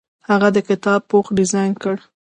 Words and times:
هغه 0.29 0.47
د 0.55 0.57
کتاب 0.69 0.99
پوښ 1.11 1.25
ډیزاین 1.37 1.73
کړ. 1.81 1.97